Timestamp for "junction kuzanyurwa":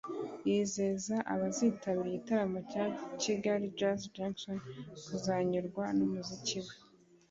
4.15-5.83